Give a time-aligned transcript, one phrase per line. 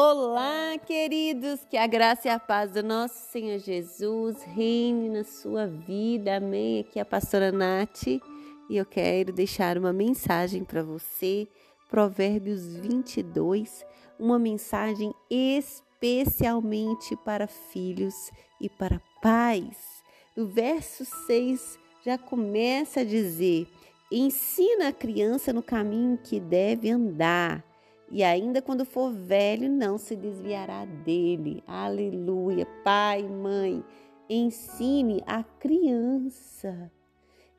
[0.00, 5.66] Olá, queridos, que a graça e a paz do nosso Senhor Jesus reine na sua
[5.66, 6.36] vida.
[6.36, 6.78] Amém.
[6.78, 8.20] Aqui é a pastora Nath e
[8.70, 11.48] eu quero deixar uma mensagem para você,
[11.90, 13.84] Provérbios 22,
[14.20, 18.14] uma mensagem especialmente para filhos
[18.60, 20.00] e para pais.
[20.36, 23.66] No verso 6 já começa a dizer:
[24.12, 27.67] ensina a criança no caminho que deve andar
[28.10, 31.62] e ainda quando for velho, não se desviará dele.
[31.66, 32.66] Aleluia.
[32.82, 33.84] Pai, mãe,
[34.28, 36.90] ensine a criança,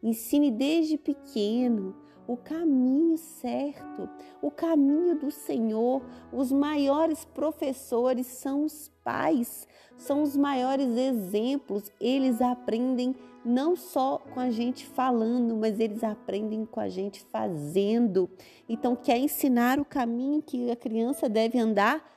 [0.02, 1.96] ensine desde pequeno
[2.30, 4.08] o caminho certo,
[4.40, 6.00] o caminho do Senhor.
[6.32, 11.92] Os maiores professores são os pais, são os maiores exemplos.
[12.00, 18.30] Eles aprendem não só com a gente falando, mas eles aprendem com a gente fazendo.
[18.68, 22.14] Então, quer ensinar o caminho que a criança deve andar?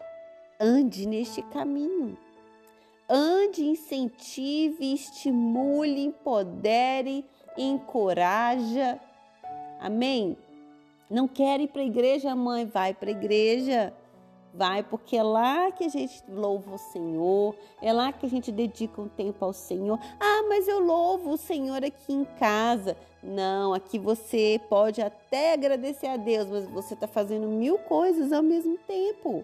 [0.60, 2.18] Ande neste caminho.
[3.08, 7.24] Ande, incentive, estimule, empodere,
[7.56, 9.00] encoraja
[9.82, 10.36] Amém?
[11.10, 12.64] Não quer ir para a igreja, mãe?
[12.64, 13.92] Vai para a igreja.
[14.54, 18.52] Vai, porque é lá que a gente louva o Senhor, é lá que a gente
[18.52, 19.98] dedica um tempo ao Senhor.
[20.20, 22.96] Ah, mas eu louvo o Senhor aqui em casa.
[23.22, 28.42] Não, aqui você pode até agradecer a Deus, mas você está fazendo mil coisas ao
[28.42, 29.42] mesmo tempo.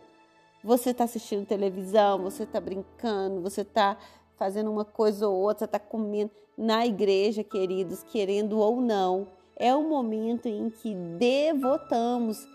[0.62, 3.97] Você está assistindo televisão, você está brincando, você está
[4.36, 9.83] fazendo uma coisa ou outra, está comendo na igreja, queridos, querendo ou não é o
[9.83, 12.47] momento em que devotamos,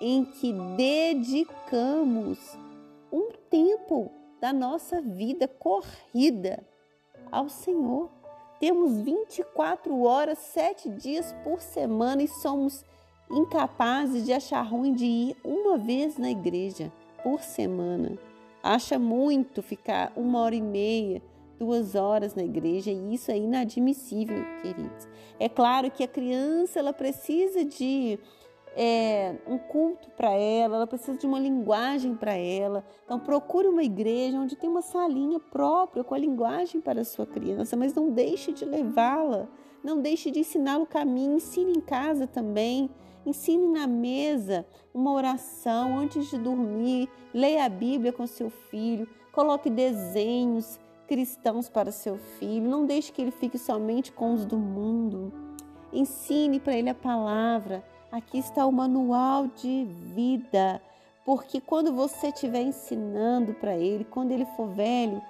[0.00, 2.38] em que dedicamos
[3.10, 6.62] um tempo da nossa vida corrida
[7.32, 8.10] ao Senhor.
[8.60, 12.84] Temos 24 horas, 7 dias por semana e somos
[13.30, 16.92] incapazes de achar ruim de ir uma vez na igreja
[17.22, 18.18] por semana.
[18.62, 21.22] Acha muito ficar uma hora e meia,
[21.64, 25.08] duas horas na igreja e isso é inadmissível, queridos.
[25.40, 28.18] É claro que a criança ela precisa de
[28.76, 32.84] é, um culto para ela, ela precisa de uma linguagem para ela.
[33.04, 37.26] Então procure uma igreja onde tem uma salinha própria com a linguagem para a sua
[37.26, 39.48] criança, mas não deixe de levá-la,
[39.82, 42.90] não deixe de ensiná-la o caminho, ensine em casa também.
[43.26, 49.70] Ensine na mesa uma oração antes de dormir, leia a Bíblia com seu filho, coloque
[49.70, 52.68] desenhos, cristãos para seu filho.
[52.68, 55.32] Não deixe que ele fique somente com os do mundo.
[55.92, 57.84] Ensine para ele a palavra.
[58.10, 60.80] Aqui está o manual de vida.
[61.24, 65.22] Porque quando você estiver ensinando para ele, quando ele for velho,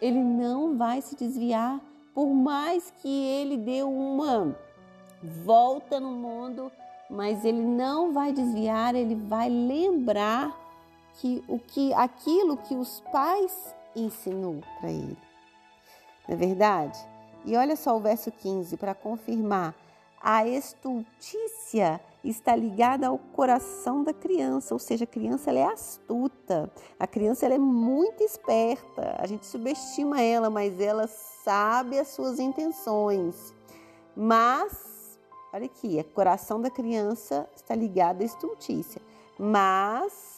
[0.00, 1.80] ele não vai se desviar,
[2.14, 4.56] por mais que ele dê uma
[5.44, 6.70] volta no mundo,
[7.10, 10.56] mas ele não vai desviar, ele vai lembrar
[11.14, 15.16] que o que aquilo que os pais ensinou para ele.
[16.28, 16.98] Não é verdade?
[17.44, 19.74] E olha só o verso 15 para confirmar.
[20.20, 26.70] A estultícia está ligada ao coração da criança, ou seja, a criança ela é astuta,
[26.98, 32.40] a criança ela é muito esperta, a gente subestima ela, mas ela sabe as suas
[32.40, 33.54] intenções.
[34.16, 35.18] Mas,
[35.52, 39.00] olha aqui, o coração da criança está ligado à estultícia,
[39.38, 40.35] mas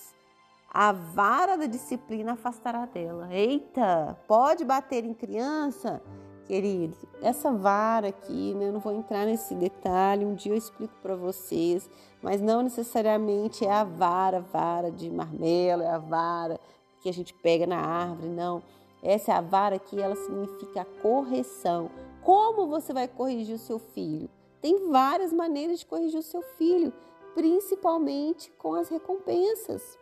[0.80, 3.26] a vara da disciplina afastará dela.
[3.34, 6.00] Eita, pode bater em criança?
[6.46, 10.94] Queridos, essa vara aqui, né, eu não vou entrar nesse detalhe, um dia eu explico
[11.02, 11.90] para vocês,
[12.22, 16.60] mas não necessariamente é a vara, vara de marmelo, é a vara
[17.02, 18.62] que a gente pega na árvore, não.
[19.02, 21.90] Essa é a vara que ela significa correção.
[22.22, 24.30] Como você vai corrigir o seu filho?
[24.62, 26.92] Tem várias maneiras de corrigir o seu filho,
[27.34, 29.98] principalmente com as recompensas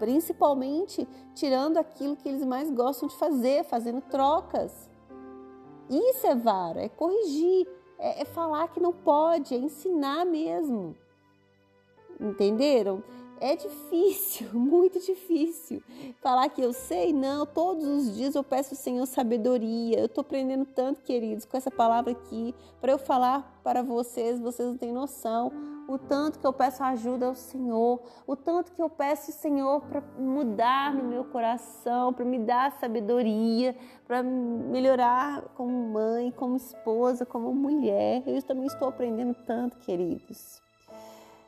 [0.00, 4.88] principalmente tirando aquilo que eles mais gostam de fazer, fazendo trocas.
[5.90, 7.68] Isso é vara, é corrigir,
[7.98, 10.96] é, é falar que não pode, é ensinar mesmo.
[12.18, 13.04] Entenderam?
[13.38, 15.82] É difícil, muito difícil.
[16.22, 19.98] Falar que eu sei, não, todos os dias eu peço ao Senhor sabedoria.
[19.98, 24.66] Eu estou aprendendo tanto, queridos, com essa palavra aqui, para eu falar para vocês, vocês
[24.66, 25.52] não têm noção
[25.90, 30.00] o tanto que eu peço ajuda ao Senhor, o tanto que eu peço, Senhor, para
[30.16, 33.74] mudar no meu coração, para me dar sabedoria,
[34.06, 38.22] para melhorar como mãe, como esposa, como mulher.
[38.24, 40.62] Eu também estou aprendendo tanto, queridos.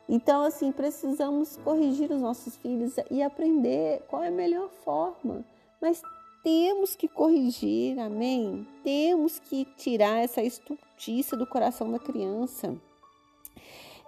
[0.08, 5.44] Então, assim, precisamos corrigir os nossos filhos e aprender qual é a melhor forma.
[5.80, 6.02] Mas
[6.42, 8.66] temos que corrigir, amém?
[8.82, 12.76] Temos que tirar essa estultícia do coração da criança.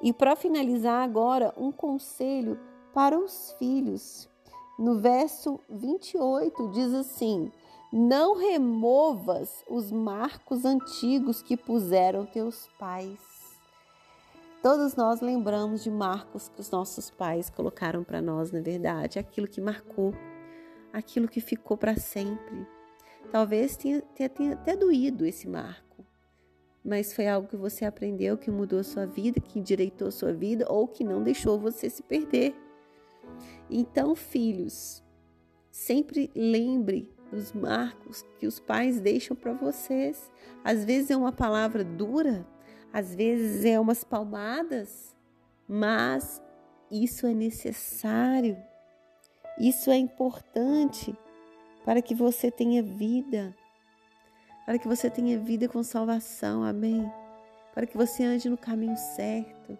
[0.04, 2.60] E para finalizar agora, um conselho
[2.92, 4.28] para os filhos.
[4.78, 7.50] No verso 28 diz assim:
[7.90, 13.18] Não removas os marcos antigos que puseram teus pais.
[14.62, 19.18] Todos nós lembramos de marcos que os nossos pais colocaram para nós, na é verdade,
[19.18, 20.12] aquilo que marcou,
[20.92, 22.66] aquilo que ficou para sempre.
[23.32, 26.04] Talvez tenha, tenha, tenha até doído esse marco,
[26.84, 30.32] mas foi algo que você aprendeu, que mudou a sua vida, que endireitou a sua
[30.32, 32.54] vida ou que não deixou você se perder.
[33.70, 35.02] Então, filhos,
[35.70, 40.30] sempre lembre dos marcos que os pais deixam para vocês.
[40.62, 42.46] Às vezes é uma palavra dura,
[42.92, 45.16] às vezes é umas palmadas,
[45.66, 46.42] mas
[46.90, 48.56] isso é necessário.
[49.58, 51.16] Isso é importante
[51.84, 53.54] para que você tenha vida,
[54.64, 57.10] para que você tenha vida com salvação, amém?
[57.74, 59.78] Para que você ande no caminho certo,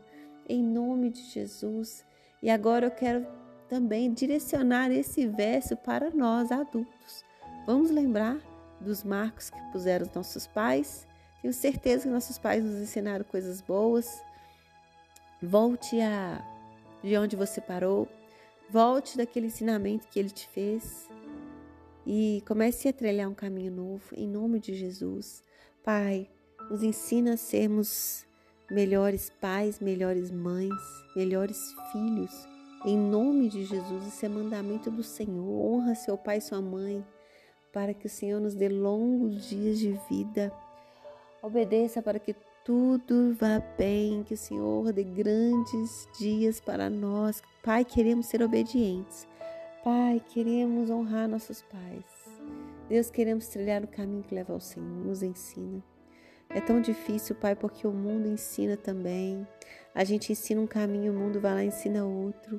[0.48, 2.04] em nome de Jesus.
[2.42, 3.26] E agora eu quero
[3.69, 7.25] também direcionar esse verso para nós adultos.
[7.66, 8.38] Vamos lembrar
[8.81, 11.06] dos marcos que puseram os nossos pais.
[11.40, 14.22] Tenho certeza que nossos pais nos ensinaram coisas boas.
[15.42, 16.44] Volte a
[17.02, 18.08] de onde você parou.
[18.70, 21.08] Volte daquele ensinamento que ele te fez
[22.06, 25.42] e comece a trilhar um caminho novo em nome de Jesus.
[25.82, 26.28] Pai,
[26.70, 28.26] nos ensina a sermos
[28.70, 30.72] melhores pais, melhores mães,
[31.14, 32.48] melhores filhos.
[32.84, 35.46] Em nome de Jesus, esse é mandamento do Senhor.
[35.46, 37.04] Honra seu pai e sua mãe,
[37.72, 40.52] para que o Senhor nos dê longos dias de vida.
[41.42, 42.34] Obedeça para que
[42.64, 47.42] tudo vá bem, que o Senhor dê grandes dias para nós.
[47.62, 49.26] Pai, queremos ser obedientes.
[49.84, 52.06] Pai, queremos honrar nossos pais.
[52.88, 54.88] Deus, queremos trilhar o caminho que leva ao Senhor.
[54.88, 55.84] Nos ensina.
[56.48, 59.46] É tão difícil, Pai, porque o mundo ensina também.
[59.94, 62.58] A gente ensina um caminho, o mundo vai lá e ensina outro.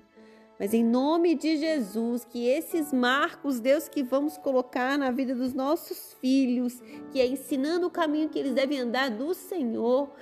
[0.60, 5.52] Mas em nome de Jesus, que esses marcos, Deus, que vamos colocar na vida dos
[5.52, 6.80] nossos filhos,
[7.12, 10.14] que é ensinando o caminho que eles devem andar do Senhor,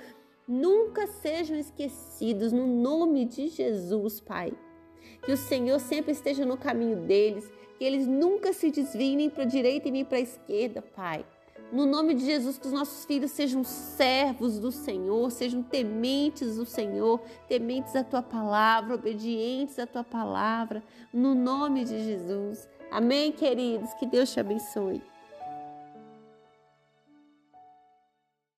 [0.48, 4.54] nunca sejam esquecidos, no nome de Jesus, Pai
[5.24, 9.44] que o Senhor sempre esteja no caminho deles, que eles nunca se desviem nem para
[9.44, 11.24] a direita e nem para a esquerda, Pai.
[11.72, 16.64] No nome de Jesus, que os nossos filhos sejam servos do Senhor, sejam tementes do
[16.64, 20.82] Senhor, tementes à tua palavra, obedientes à tua palavra,
[21.12, 22.68] no nome de Jesus.
[22.90, 23.92] Amém, queridos?
[23.94, 25.02] Que Deus te abençoe.